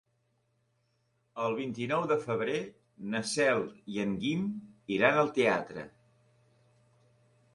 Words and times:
El 1.47 1.57
vint-i-nou 1.57 2.05
de 2.11 2.17
febrer 2.23 2.55
na 3.15 3.21
Cel 3.33 3.61
i 3.95 4.01
en 4.05 4.15
Guim 4.23 4.49
iran 4.97 5.21
al 5.25 5.29
teatre. 5.39 5.85